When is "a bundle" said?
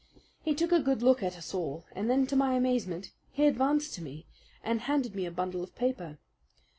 5.27-5.61